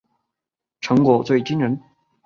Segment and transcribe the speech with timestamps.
[0.79, 1.79] 成果最惊人